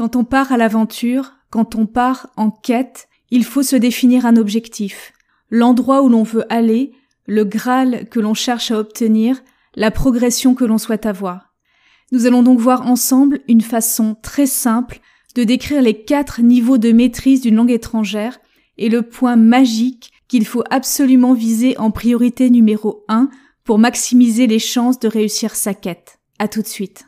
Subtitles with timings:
[0.00, 4.36] Quand on part à l'aventure, quand on part en quête, il faut se définir un
[4.36, 5.12] objectif,
[5.50, 6.92] l'endroit où l'on veut aller,
[7.26, 9.42] le Graal que l'on cherche à obtenir,
[9.76, 11.52] la progression que l'on souhaite avoir.
[12.12, 15.00] Nous allons donc voir ensemble une façon très simple
[15.34, 18.38] de décrire les quatre niveaux de maîtrise d'une langue étrangère
[18.78, 23.28] et le point magique qu'il faut absolument viser en priorité numéro 1
[23.64, 26.20] pour maximiser les chances de réussir sa quête.
[26.38, 27.04] À tout de suite.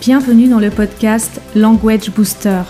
[0.00, 2.62] Bienvenue dans le podcast Language Booster,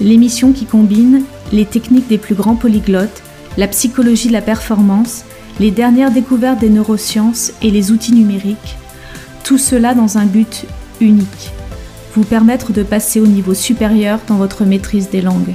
[0.00, 3.22] l'émission qui combine les techniques des plus grands polyglottes,
[3.58, 5.26] la psychologie de la performance,
[5.60, 8.76] les dernières découvertes des neurosciences et les outils numériques,
[9.44, 10.64] tout cela dans un but
[11.02, 11.52] unique,
[12.14, 15.52] vous permettre de passer au niveau supérieur dans votre maîtrise des langues.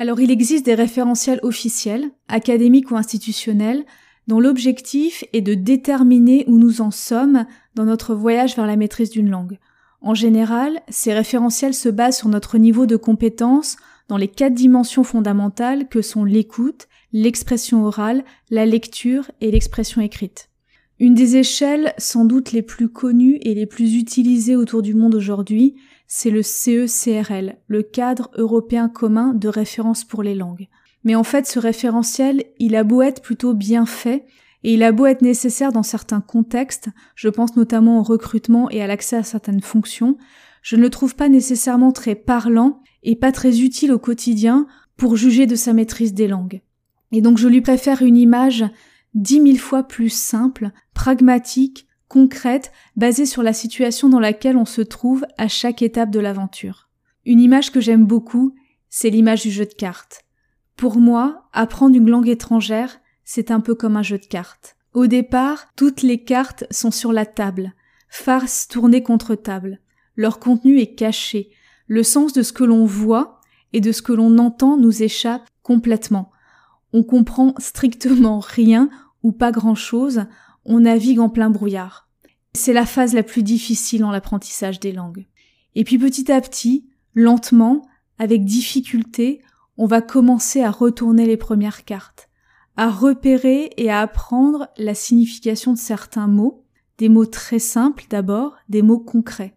[0.00, 3.84] Alors il existe des référentiels officiels, académiques ou institutionnels,
[4.26, 9.10] dont l'objectif est de déterminer où nous en sommes dans notre voyage vers la maîtrise
[9.10, 9.58] d'une langue.
[10.00, 13.76] En général, ces référentiels se basent sur notre niveau de compétence
[14.08, 20.50] dans les quatre dimensions fondamentales que sont l'écoute, l'expression orale, la lecture et l'expression écrite.
[21.00, 25.14] Une des échelles sans doute les plus connues et les plus utilisées autour du monde
[25.14, 25.74] aujourd'hui,
[26.06, 30.68] c'est le CECRL, le cadre européen commun de référence pour les langues.
[31.04, 34.24] Mais en fait, ce référentiel, il a beau être plutôt bien fait,
[34.64, 38.82] et il a beau être nécessaire dans certains contextes, je pense notamment au recrutement et
[38.82, 40.16] à l'accès à certaines fonctions,
[40.62, 45.16] je ne le trouve pas nécessairement très parlant et pas très utile au quotidien pour
[45.16, 46.62] juger de sa maîtrise des langues.
[47.12, 48.64] Et donc je lui préfère une image
[49.12, 54.80] dix mille fois plus simple, pragmatique, concrète, basée sur la situation dans laquelle on se
[54.80, 56.88] trouve à chaque étape de l'aventure.
[57.26, 58.54] Une image que j'aime beaucoup,
[58.88, 60.23] c'est l'image du jeu de cartes.
[60.76, 64.76] Pour moi, apprendre une langue étrangère, c'est un peu comme un jeu de cartes.
[64.92, 67.74] Au départ, toutes les cartes sont sur la table,
[68.08, 69.80] farce tournée contre table.
[70.16, 71.50] Leur contenu est caché.
[71.86, 73.40] Le sens de ce que l'on voit
[73.72, 76.30] et de ce que l'on entend nous échappe complètement.
[76.92, 78.88] On comprend strictement rien
[79.22, 80.26] ou pas grand chose,
[80.64, 82.08] on navigue en plein brouillard.
[82.52, 85.26] C'est la phase la plus difficile dans l'apprentissage des langues.
[85.74, 87.82] Et puis petit à petit, lentement,
[88.18, 89.42] avec difficulté,
[89.76, 92.28] on va commencer à retourner les premières cartes,
[92.76, 96.64] à repérer et à apprendre la signification de certains mots,
[96.98, 99.56] des mots très simples d'abord, des mots concrets.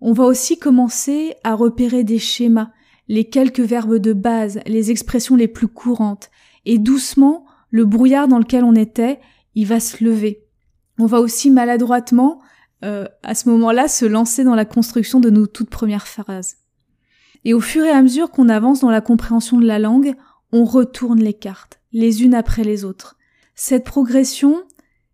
[0.00, 2.70] On va aussi commencer à repérer des schémas,
[3.08, 6.30] les quelques verbes de base, les expressions les plus courantes,
[6.64, 9.20] et doucement, le brouillard dans lequel on était,
[9.54, 10.44] il va se lever.
[10.98, 12.40] On va aussi maladroitement,
[12.84, 16.56] euh, à ce moment-là, se lancer dans la construction de nos toutes premières phrases.
[17.46, 20.16] Et au fur et à mesure qu'on avance dans la compréhension de la langue,
[20.50, 23.16] on retourne les cartes, les unes après les autres.
[23.54, 24.64] Cette progression,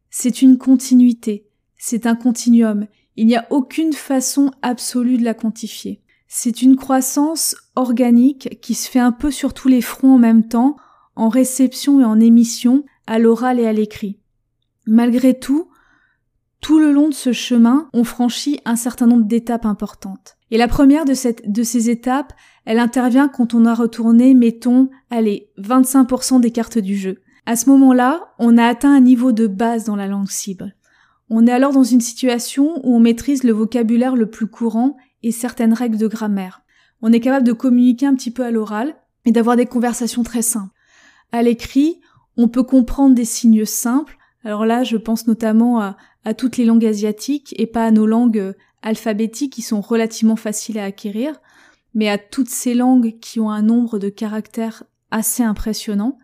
[0.09, 2.87] c'est une continuité, c'est un continuum.
[3.16, 6.00] Il n'y a aucune façon absolue de la quantifier.
[6.26, 10.49] C'est une croissance organique qui se fait un peu sur tous les fronts en même
[10.49, 10.76] temps,
[11.16, 14.19] en réception et en émission, à l'oral et à l'écrit.
[14.87, 15.69] Malgré tout,
[16.62, 20.39] tout le long de ce chemin, on franchit un certain nombre d'étapes importantes.
[20.53, 22.33] Et la première de, ces étapes,
[22.65, 27.21] elle intervient quand on a retourné, mettons, allez, 25% des cartes du jeu.
[27.47, 30.77] À ce moment-là, on a atteint un niveau de base dans la langue cible.
[31.31, 35.33] On est alors dans une situation où on maîtrise le vocabulaire le plus courant et
[35.33, 36.62] certaines règles de grammaire.
[37.00, 38.94] On est capable de communiquer un petit peu à l'oral
[39.25, 40.73] et d'avoir des conversations très simples.
[41.33, 42.00] À l'écrit,
[42.37, 44.17] on peut comprendre des signes simples.
[44.45, 45.97] Alors là, je pense notamment à,
[46.35, 50.79] toutes les langues asiatiques et pas à nos langues euh, alphabétiques qui sont relativement faciles
[50.79, 51.41] à acquérir,
[51.95, 56.19] mais à toutes ces langues qui ont un nombre de caractères assez impressionnant.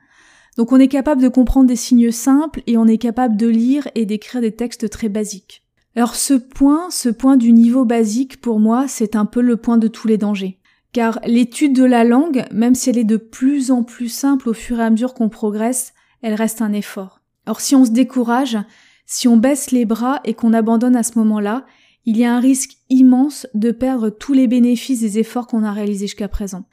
[0.57, 3.87] Donc on est capable de comprendre des signes simples et on est capable de lire
[3.95, 5.63] et d'écrire des textes très basiques.
[5.95, 9.79] Alors ce point, ce point du niveau basique pour moi, c'est un peu le point
[9.79, 10.59] de tous les dangers.
[10.93, 14.55] Car l'étude de la langue, même si elle est de plus en plus simple au
[14.55, 15.93] fur et à mesure qu'on progresse,
[16.23, 17.18] elle reste un effort.
[17.49, 18.59] Or si on se décourage,
[19.07, 21.65] si on baisse les bras et qu'on abandonne à ce moment-là,
[22.05, 25.73] il y a un risque immense de perdre tous les bénéfices des efforts qu'on a
[25.73, 26.65] réalisés jusqu'à présent.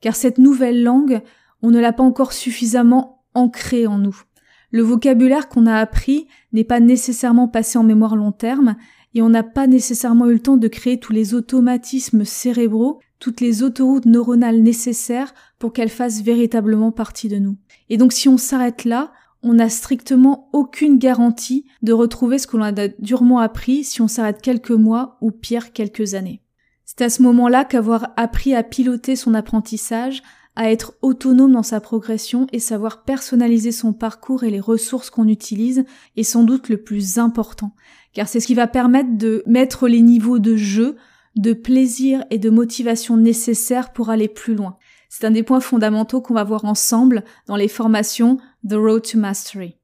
[0.00, 1.20] Car cette nouvelle langue,
[1.62, 4.22] on ne l'a pas encore suffisamment ancrée en nous.
[4.70, 8.76] Le vocabulaire qu'on a appris n'est pas nécessairement passé en mémoire long terme
[9.14, 13.40] et on n'a pas nécessairement eu le temps de créer tous les automatismes cérébraux, toutes
[13.40, 17.56] les autoroutes neuronales nécessaires pour qu'elles fassent véritablement partie de nous.
[17.88, 22.56] Et donc si on s'arrête là, on n'a strictement aucune garantie de retrouver ce que
[22.56, 26.42] l'on a durement appris si on s'arrête quelques mois ou pire quelques années.
[26.84, 30.22] C'est à ce moment-là qu'avoir appris à piloter son apprentissage,
[30.56, 35.28] à être autonome dans sa progression et savoir personnaliser son parcours et les ressources qu'on
[35.28, 35.84] utilise
[36.16, 37.74] est sans doute le plus important,
[38.12, 40.96] car c'est ce qui va permettre de mettre les niveaux de jeu,
[41.36, 44.76] de plaisir et de motivation nécessaires pour aller plus loin.
[45.12, 49.18] C'est un des points fondamentaux qu'on va voir ensemble dans les formations The Road to
[49.18, 49.76] Mastery.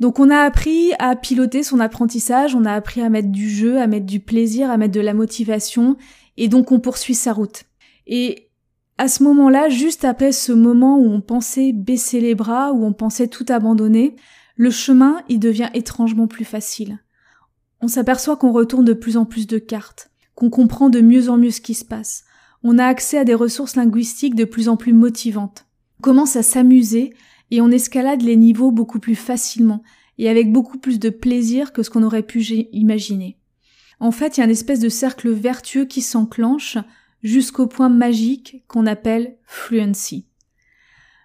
[0.00, 3.78] Donc on a appris à piloter son apprentissage, on a appris à mettre du jeu,
[3.78, 5.98] à mettre du plaisir, à mettre de la motivation,
[6.38, 7.64] et donc on poursuit sa route.
[8.06, 8.48] Et
[8.96, 12.94] à ce moment-là, juste après ce moment où on pensait baisser les bras, où on
[12.94, 14.16] pensait tout abandonner,
[14.56, 16.98] le chemin, il devient étrangement plus facile.
[17.82, 21.36] On s'aperçoit qu'on retourne de plus en plus de cartes, qu'on comprend de mieux en
[21.36, 22.24] mieux ce qui se passe.
[22.68, 25.66] On a accès à des ressources linguistiques de plus en plus motivantes.
[26.00, 27.14] On commence à s'amuser
[27.52, 29.84] et on escalade les niveaux beaucoup plus facilement
[30.18, 32.40] et avec beaucoup plus de plaisir que ce qu'on aurait pu
[32.72, 33.38] imaginer.
[34.00, 36.76] En fait, il y a une espèce de cercle vertueux qui s'enclenche
[37.22, 40.26] jusqu'au point magique qu'on appelle fluency.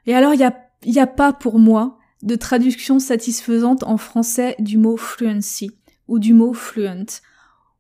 [0.06, 0.56] Et alors, il n'y a,
[0.86, 5.72] y a pas pour moi de traduction satisfaisante en français du mot fluency
[6.08, 7.20] ou du mot fluent.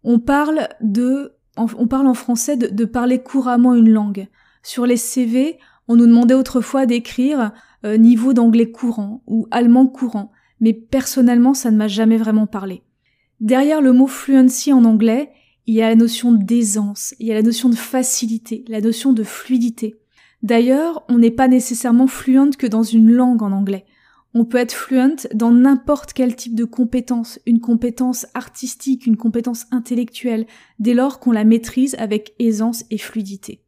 [0.03, 1.35] On parle de,
[1.77, 4.27] on parle en français de, parler couramment une langue.
[4.63, 7.51] Sur les CV, on nous demandait autrefois d'écrire
[7.85, 12.83] euh, niveau d'anglais courant ou allemand courant, mais personnellement ça ne m'a jamais vraiment parlé.
[13.39, 15.31] Derrière le mot fluency en anglais,
[15.67, 19.13] il y a la notion d'aisance, il y a la notion de facilité, la notion
[19.13, 19.99] de fluidité.
[20.43, 23.85] D'ailleurs, on n'est pas nécessairement fluent que dans une langue en anglais.
[24.33, 29.65] On peut être fluent dans n'importe quel type de compétence, une compétence artistique, une compétence
[29.71, 30.47] intellectuelle,
[30.79, 33.63] dès lors qu'on la maîtrise avec aisance et fluidité.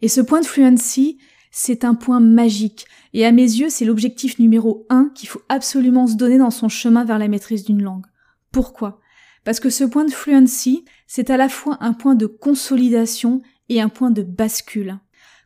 [0.00, 1.18] Et ce point de fluency,
[1.50, 6.06] c'est un point magique, et à mes yeux, c'est l'objectif numéro un qu'il faut absolument
[6.06, 8.06] se donner dans son chemin vers la maîtrise d'une langue.
[8.50, 9.00] Pourquoi?
[9.44, 13.80] Parce que ce point de fluency, c'est à la fois un point de consolidation et
[13.80, 14.98] un point de bascule.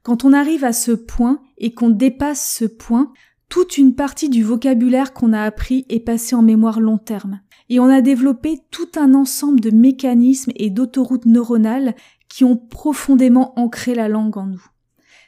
[0.02, 3.12] Quand on arrive à ce point et qu'on dépasse ce point,
[3.48, 7.40] toute une partie du vocabulaire qu'on a appris est passée en mémoire long terme.
[7.70, 11.94] Et on a développé tout un ensemble de mécanismes et d'autoroutes neuronales
[12.28, 14.64] qui ont profondément ancré la langue en nous.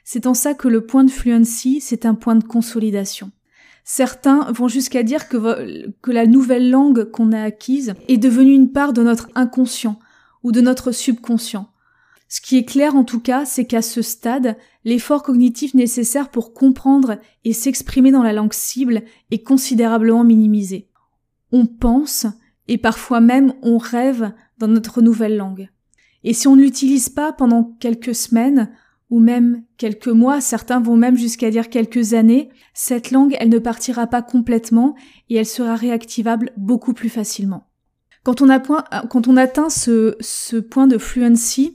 [0.04, 3.30] C'est en ça que le point de fluency, c'est un point de consolidation.
[3.84, 8.92] Certains vont jusqu'à dire que, la nouvelle langue qu'on a acquise est devenue une part
[8.92, 9.98] de notre inconscient
[10.42, 11.69] ou de notre subconscient.
[12.32, 16.54] Ce qui est clair en tout cas, c'est qu'à ce stade, l'effort cognitif nécessaire pour
[16.54, 20.88] comprendre et s'exprimer dans la langue cible est considérablement minimisé.
[21.50, 22.26] On pense,
[22.68, 25.70] et parfois même on rêve dans notre nouvelle langue.
[26.22, 28.70] Et si on ne l'utilise pas pendant quelques semaines,
[29.10, 33.58] ou même quelques mois, certains vont même jusqu'à dire quelques années, cette langue, elle ne
[33.58, 34.94] partira pas complètement
[35.30, 37.66] et elle sera réactivable beaucoup plus facilement.
[38.22, 41.74] Quand on, atteint ce point de fluency,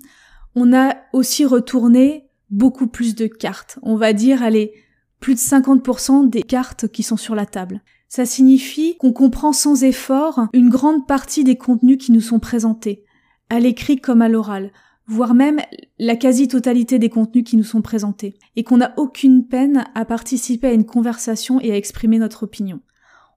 [0.56, 3.80] on a aussi retourné beaucoup plus de cartes.
[3.82, 4.74] On va dire, allez,
[5.20, 7.82] plus de 50% des cartes qui sont sur la table.
[8.08, 13.04] Ça signifie qu'on comprend sans effort une grande partie des contenus qui nous sont présentés,
[13.50, 14.72] à l'écrit comme à l'oral
[15.08, 15.60] voire même
[16.00, 20.68] la quasi-totalité des contenus qui nous sont présentés, et qu'on n'a aucune peine à participer
[20.68, 22.80] à une conversation et à exprimer notre opinion.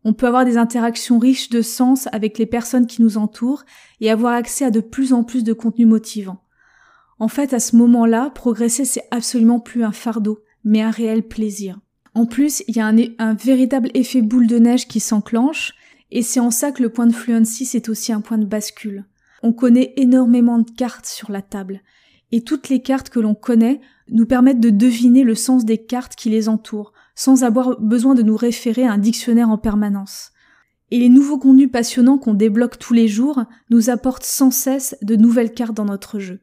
[0.04, 3.64] On peut avoir des interactions riches de sens avec les personnes qui nous entourent
[4.00, 6.40] et avoir accès à de plus en plus de contenus motivants.
[7.18, 11.80] En fait, à ce moment-là, progresser, c'est absolument plus un fardeau, mais un réel plaisir.
[12.14, 15.74] En plus, il y a un, véritable effet boule de neige qui s'enclenche,
[16.10, 19.04] et c'est en ça que le point de fluency, c'est aussi un point de bascule.
[19.42, 21.82] On connaît énormément de cartes sur la table,
[22.32, 26.14] et toutes les cartes que l'on connaît nous permettent de deviner le sens des cartes
[26.14, 30.30] qui les entourent, sans avoir besoin de nous référer à un dictionnaire en permanence.
[30.90, 35.16] Et les nouveaux contenus passionnants qu'on débloque tous les jours nous apportent sans cesse de
[35.16, 36.40] nouvelles cartes dans notre jeu.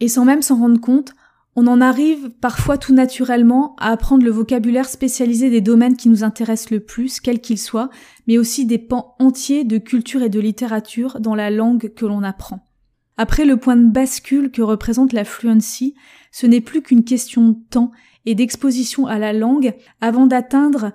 [0.00, 1.14] Et sans même s'en rendre compte,
[1.56, 6.24] on en arrive parfois tout naturellement à apprendre le vocabulaire spécialisé des domaines qui nous
[6.24, 7.90] intéressent le plus, quels qu'ils soient,
[8.26, 12.22] mais aussi des pans entiers de culture et de littérature dans la langue que l'on
[12.22, 12.64] apprend.
[13.16, 15.94] Après le point de bascule que représente la fluency,
[16.32, 17.90] ce n'est plus qu'une question de temps
[18.26, 20.92] et d'exposition à la langue avant d'atteindre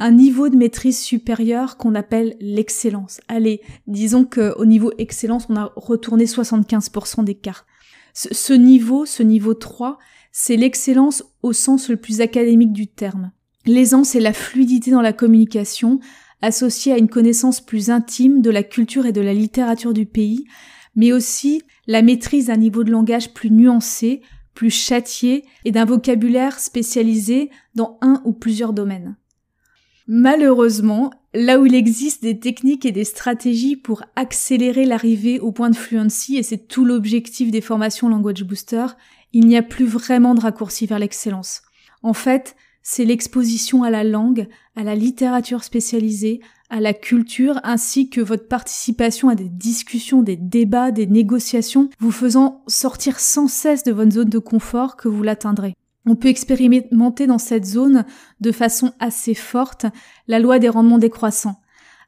[0.00, 3.20] un niveau de maîtrise supérieur qu'on appelle l'excellence.
[3.28, 7.66] Allez, disons qu'au niveau excellence, on a retourné 75% des cartes.
[8.12, 9.98] Ce, niveau, ce niveau 3,
[10.32, 13.32] c'est l'excellence au sens le plus académique du terme.
[13.64, 16.00] L'aisance et la fluidité dans la communication,
[16.40, 20.44] associée à une connaissance plus intime de la culture et de la littérature du pays,
[20.96, 24.22] mais aussi la maîtrise d'un niveau de langage plus nuancé,
[24.54, 29.16] plus châtié et d'un vocabulaire spécialisé dans un ou plusieurs domaines.
[30.06, 35.70] Malheureusement, là où il existe des techniques et des stratégies pour accélérer l'arrivée au point
[35.70, 38.86] de fluency, et c'est tout l'objectif des formations Language Booster,
[39.32, 41.62] il n'y a plus vraiment de raccourci vers l'excellence.
[42.02, 48.10] En fait, c'est l'exposition à la langue, à la littérature spécialisée, à la culture, ainsi
[48.10, 53.84] que votre participation à des discussions, des débats, des négociations, vous faisant sortir sans cesse
[53.84, 55.74] de votre zone de confort que vous l'atteindrez.
[56.04, 58.04] On peut expérimenter dans cette zone
[58.40, 59.86] de façon assez forte
[60.26, 61.60] la loi des rendements décroissants.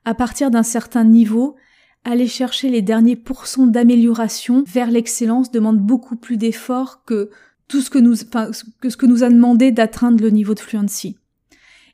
[0.05, 1.57] À partir d'un certain niveau,
[2.05, 7.31] aller chercher les derniers pourcents d'amélioration vers l'excellence demande beaucoup plus d'efforts que
[7.69, 11.17] tout ce que nous, a demandé d'atteindre le niveau de fluency.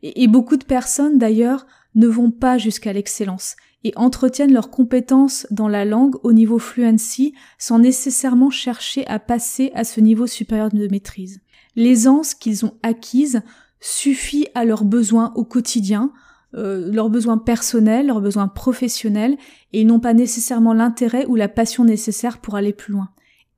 [0.03, 5.69] Et beaucoup de personnes, d'ailleurs, ne vont pas jusqu'à l'excellence et entretiennent leurs compétences dans
[5.69, 10.87] la langue au niveau fluency sans nécessairement chercher à passer à ce niveau supérieur de
[10.89, 11.41] maîtrise.
[11.77, 13.43] L'aisance qu'ils ont acquise
[13.81, 16.13] suffit à leurs besoins au quotidien,
[16.55, 19.37] euh, leurs besoins personnels, leurs besoins professionnels,
[19.73, 23.11] et ils n'ont pas nécessairement l'intérêt ou la passion nécessaire pour aller plus loin.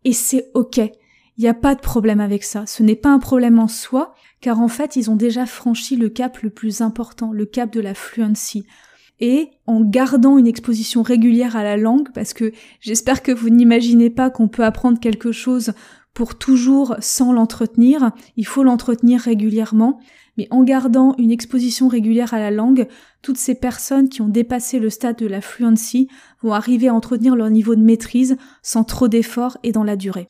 [0.05, 0.79] Et c'est ok.
[0.79, 2.67] Il n'y a pas de problème avec ça.
[2.67, 6.11] Ce n'est pas un problème en soi, car en fait, ils ont déjà franchi le
[6.11, 8.67] cap le plus important, le cap de la fluency.
[9.21, 14.11] Et en gardant une exposition régulière à la langue, parce que j'espère que vous n'imaginez
[14.11, 15.73] pas qu'on peut apprendre quelque chose
[16.15, 19.99] pour toujours sans l'entretenir, il faut l'entretenir régulièrement,
[20.37, 22.87] mais en gardant une exposition régulière à la langue,
[23.23, 26.09] toutes ces personnes qui ont dépassé le stade de la fluency
[26.43, 30.29] vont arriver à entretenir leur niveau de maîtrise sans trop d'efforts et dans la durée.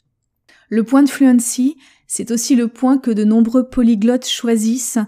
[0.68, 4.98] Le point de fluency, c'est aussi le point que de nombreux polyglottes choisissent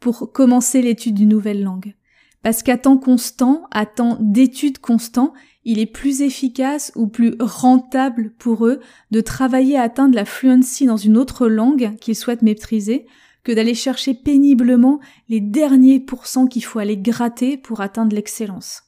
[0.00, 1.94] pour commencer l'étude d'une nouvelle langue.
[2.44, 5.32] Parce qu'à temps constant, à temps d'étude constant,
[5.64, 10.84] il est plus efficace ou plus rentable pour eux de travailler à atteindre la fluency
[10.84, 13.06] dans une autre langue qu'ils souhaitent maîtriser
[13.44, 18.82] que d'aller chercher péniblement les derniers pourcents qu'il faut aller gratter pour atteindre l'excellence.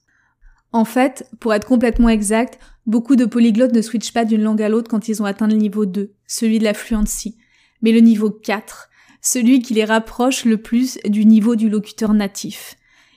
[0.72, 4.68] En fait, pour être complètement exact, beaucoup de polyglottes ne switchent pas d'une langue à
[4.68, 7.38] l'autre quand ils ont atteint le niveau 2, celui de la fluency,
[7.80, 8.90] mais le niveau 4,
[9.22, 12.76] celui qui les rapproche le plus du niveau du locuteur natif.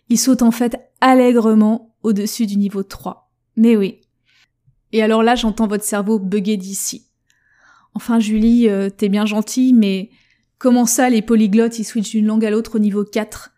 [0.10, 3.32] Ils sautent en fait allègrement au-dessus du niveau 3.
[3.56, 4.02] Mais oui.
[4.92, 7.08] Et alors là, j'entends votre cerveau bugger d'ici.
[7.94, 10.10] Enfin, Julie, euh, t'es bien gentille, mais
[10.58, 13.52] comment ça, les polyglottes, ils switchent d'une langue à l'autre au niveau 4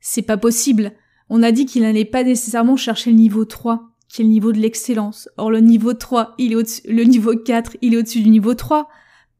[0.00, 0.92] C'est pas possible.
[1.28, 4.52] On a dit qu'il n'allait pas nécessairement chercher le niveau 3, qui est le niveau
[4.52, 5.28] de l'excellence.
[5.36, 8.54] Or, le niveau 3, il est au-dessus, le niveau 4, il est au-dessus du niveau
[8.54, 8.88] 3.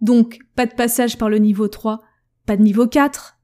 [0.00, 2.02] Donc, pas de passage par le niveau 3,
[2.44, 3.38] pas de niveau 4.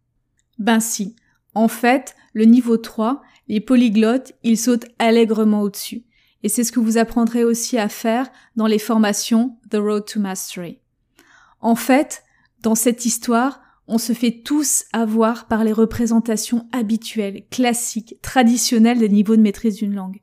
[0.58, 1.16] Ben si.
[1.54, 6.04] En fait, le niveau 3, les polyglottes, ils sautent allègrement au-dessus.
[6.42, 10.20] Et c'est ce que vous apprendrez aussi à faire dans les formations The Road to
[10.20, 10.78] Mastery.
[11.60, 12.24] En fait,
[12.62, 19.08] dans cette histoire, on se fait tous avoir par les représentations habituelles, classiques, traditionnelles des
[19.08, 20.20] niveaux de maîtrise d'une langue.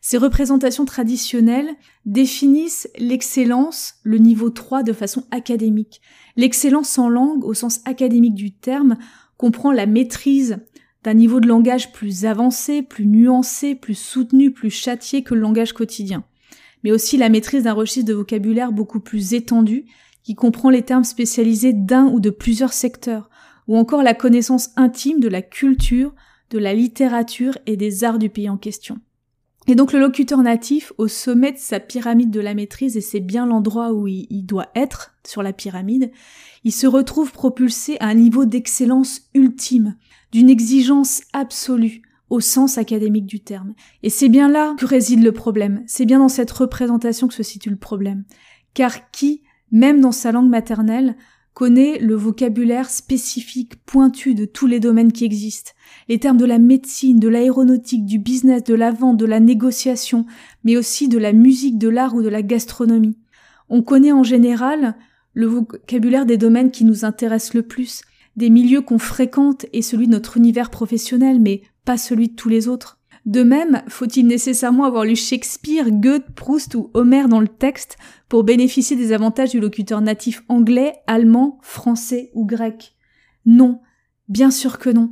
[0.00, 1.70] Ces représentations traditionnelles
[2.06, 6.00] définissent l'excellence, le niveau 3 de façon académique.
[6.36, 8.96] L'excellence en langue, au sens académique du terme,
[9.36, 10.58] comprend la maîtrise
[11.04, 15.72] d'un niveau de langage plus avancé, plus nuancé, plus soutenu, plus châtié que le langage
[15.72, 16.24] quotidien,
[16.84, 19.86] mais aussi la maîtrise d'un registre de vocabulaire beaucoup plus étendu,
[20.22, 23.28] qui comprend les termes spécialisés d'un ou de plusieurs secteurs,
[23.68, 26.14] ou encore la connaissance intime de la culture,
[26.50, 29.00] de la littérature et des arts du pays en question.
[29.68, 33.20] Et donc le locuteur natif, au sommet de sa pyramide de la maîtrise, et c'est
[33.20, 36.10] bien l'endroit où il, doit être sur la pyramide,
[36.64, 39.96] il se retrouve propulsé à un niveau d'excellence ultime,
[40.32, 43.74] d'une exigence absolue au sens académique du terme.
[44.02, 47.42] Et c'est bien là que réside le problème, c'est bien dans cette représentation que se
[47.42, 48.24] situe le problème.
[48.72, 51.16] Car qui, même dans sa langue maternelle,
[51.52, 55.72] connaît le vocabulaire spécifique, pointu de tous les domaines qui existent,
[56.08, 60.24] les termes de la médecine, de l'aéronautique, du business, de la vente, de la négociation,
[60.64, 63.18] mais aussi de la musique, de l'art ou de la gastronomie.
[63.68, 64.96] On connaît en général
[65.34, 68.02] le vocabulaire des domaines qui nous intéressent le plus,
[68.36, 72.48] des milieux qu'on fréquente et celui de notre univers professionnel, mais pas celui de tous
[72.48, 72.98] les autres.
[73.24, 77.96] De même, faut-il nécessairement avoir lu Shakespeare, Goethe, Proust ou Homère dans le texte
[78.28, 82.94] pour bénéficier des avantages du locuteur natif anglais, allemand, français ou grec?
[83.46, 83.80] Non,
[84.28, 85.10] bien sûr que non.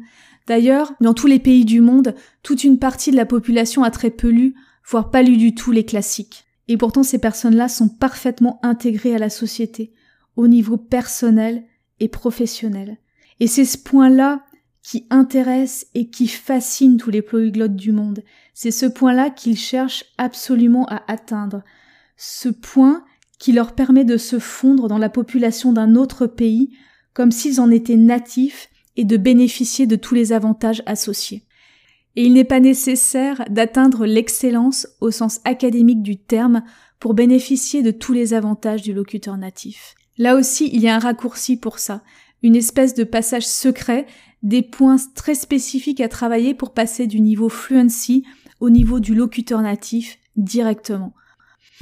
[0.48, 4.10] D'ailleurs, dans tous les pays du monde, toute une partie de la population a très
[4.10, 6.46] peu lu, voire pas lu du tout les classiques.
[6.66, 9.92] Et pourtant ces personnes-là sont parfaitement intégrées à la société,
[10.34, 11.64] au niveau personnel
[12.00, 12.98] et professionnel.
[13.40, 14.44] Et c'est ce point-là
[14.82, 18.23] qui intéresse et qui fascine tous les polyglottes du monde.
[18.54, 21.62] C'est ce point-là qu'ils cherchent absolument à atteindre.
[22.16, 23.04] Ce point
[23.38, 26.76] qui leur permet de se fondre dans la population d'un autre pays
[27.12, 31.44] comme s'ils en étaient natifs et de bénéficier de tous les avantages associés.
[32.16, 36.62] Et il n'est pas nécessaire d'atteindre l'excellence au sens académique du terme
[36.99, 39.94] pour bénéficier de tous les avantages du locuteur natif.
[40.18, 42.02] Là aussi, il y a un raccourci pour ça.
[42.42, 44.06] Une espèce de passage secret,
[44.42, 48.25] des points très spécifiques à travailler pour passer du niveau fluency
[48.61, 51.12] au niveau du locuteur natif directement.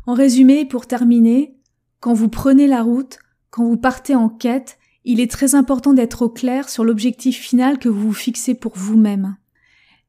[0.07, 1.55] En résumé, pour terminer,
[2.01, 3.19] quand vous prenez la route,
[3.51, 7.79] quand vous partez en quête, il est très important d'être au clair sur l'objectif final
[7.79, 9.37] que vous vous fixez pour vous-même.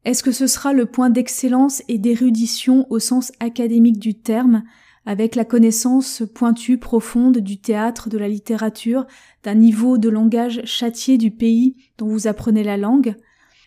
[0.06, 4.64] Est-ce que ce sera le point d'excellence et d'érudition au sens académique du terme,
[5.10, 9.08] avec la connaissance pointue, profonde du théâtre, de la littérature,
[9.42, 13.16] d'un niveau de langage châtié du pays dont vous apprenez la langue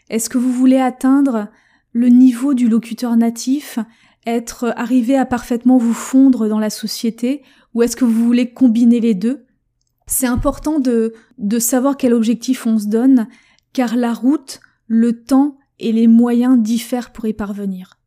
[0.09, 1.49] Est-ce que vous voulez atteindre
[1.91, 3.81] le niveau du locuteur natif,
[4.25, 7.43] être arrivé à parfaitement vous fondre dans la société,
[7.75, 9.45] ou est-ce que vous voulez combiner les deux?
[10.07, 13.27] C'est important de, de savoir quel objectif on se donne,
[13.73, 17.99] car la route, le temps et les moyens diffèrent pour y parvenir.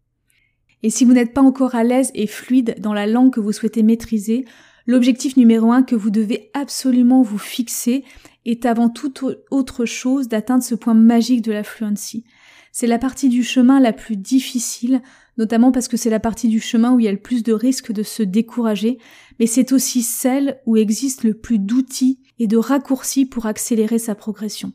[0.84, 3.52] Et si vous n'êtes pas encore à l'aise et fluide dans la langue que vous
[3.52, 4.46] souhaitez maîtriser,
[4.88, 8.04] l'objectif numéro un que vous devez absolument vous fixer
[8.46, 12.24] est avant toute autre chose d'atteindre ce point magique de la fluency.
[12.72, 15.02] C'est la partie du chemin la plus difficile,
[15.38, 17.54] notamment parce que c'est la partie du chemin où il y a le plus de
[17.54, 19.00] risques de se décourager,
[19.40, 24.14] mais c'est aussi celle où existe le plus d'outils et de raccourcis pour accélérer sa
[24.14, 24.74] progression.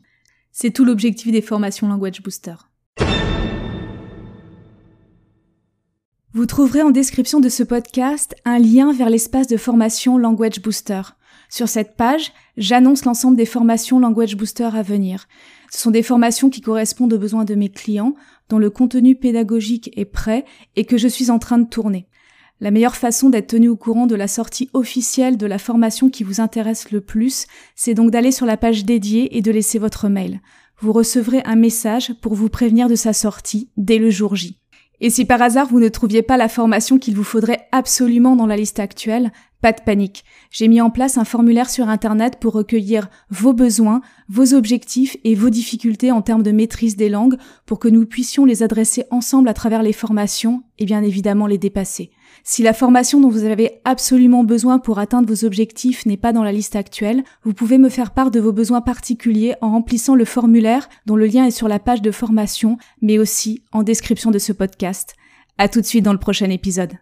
[0.51, 2.55] C'est tout l'objectif des formations Language Booster.
[6.33, 11.01] Vous trouverez en description de ce podcast un lien vers l'espace de formation Language Booster.
[11.49, 15.27] Sur cette page, j'annonce l'ensemble des formations Language Booster à venir.
[15.73, 18.15] Ce sont des formations qui correspondent aux besoins de mes clients,
[18.47, 20.45] dont le contenu pédagogique est prêt
[20.77, 22.07] et que je suis en train de tourner.
[22.61, 26.23] La meilleure façon d'être tenu au courant de la sortie officielle de la formation qui
[26.23, 27.45] vous intéresse le plus,
[27.75, 30.39] c'est donc d'aller sur la page dédiée et de laisser votre mail.
[30.79, 34.60] Vous recevrez un message pour vous prévenir de sa sortie dès le jour J.
[35.01, 38.45] Et si par hasard vous ne trouviez pas la formation qu'il vous faudrait absolument dans
[38.45, 39.31] la liste actuelle,
[39.61, 40.25] pas de panique.
[40.49, 45.35] J'ai mis en place un formulaire sur Internet pour recueillir vos besoins, vos objectifs et
[45.35, 49.49] vos difficultés en termes de maîtrise des langues pour que nous puissions les adresser ensemble
[49.49, 52.11] à travers les formations et bien évidemment les dépasser.
[52.43, 56.43] Si la formation dont vous avez absolument besoin pour atteindre vos objectifs n'est pas dans
[56.43, 60.25] la liste actuelle, vous pouvez me faire part de vos besoins particuliers en remplissant le
[60.25, 64.39] formulaire dont le lien est sur la page de formation, mais aussi en description de
[64.39, 65.13] ce podcast.
[65.57, 66.93] À tout de suite dans le prochain épisode.